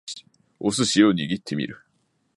[0.59, 1.79] お寿司を握ってみる